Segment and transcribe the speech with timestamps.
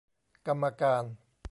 [0.47, 1.03] กรรมการ